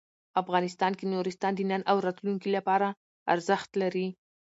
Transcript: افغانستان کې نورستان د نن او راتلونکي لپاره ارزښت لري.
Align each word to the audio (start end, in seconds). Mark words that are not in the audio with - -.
افغانستان 0.41 0.91
کې 0.99 1.05
نورستان 1.13 1.51
د 1.55 1.61
نن 1.71 1.81
او 1.91 1.97
راتلونکي 2.05 2.49
لپاره 2.57 2.87
ارزښت 3.33 3.69
لري. 3.81 4.07